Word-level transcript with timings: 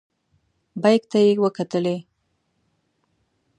بیک 0.81 1.03
ته 1.11 1.17
یې 1.25 1.31
وکتلې. 1.43 1.97